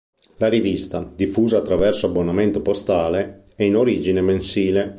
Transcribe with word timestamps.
La 0.37 0.47
rivista, 0.49 1.07
diffusa 1.15 1.59
attraverso 1.59 2.07
abbonamento 2.07 2.63
postale, 2.63 3.43
è 3.53 3.61
in 3.65 3.75
origine 3.75 4.19
mensile. 4.21 4.89